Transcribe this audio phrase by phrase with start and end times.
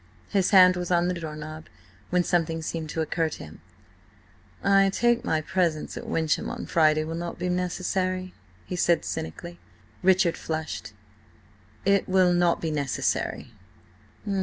[0.29, 1.67] His hand was on the door knob,
[2.09, 3.61] when something seemed to occur to him.
[4.63, 8.33] "I take it my presence at Wyncham on Friday will not be necessary?"
[8.65, 9.59] he said cynically.
[10.01, 10.93] Richard flushed.
[11.85, 13.53] "It will not be necessary."